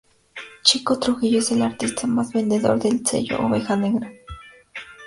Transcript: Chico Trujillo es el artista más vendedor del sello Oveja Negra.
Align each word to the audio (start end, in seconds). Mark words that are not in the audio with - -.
Chico 0.63 0.97
Trujillo 0.97 1.37
es 1.37 1.51
el 1.51 1.61
artista 1.61 2.07
más 2.07 2.33
vendedor 2.33 2.79
del 2.79 3.05
sello 3.05 3.37
Oveja 3.45 3.77
Negra. 3.77 4.11